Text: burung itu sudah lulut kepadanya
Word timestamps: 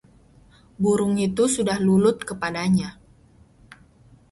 burung 0.83 1.15
itu 1.27 1.45
sudah 1.55 1.77
lulut 1.87 2.17
kepadanya 2.29 2.89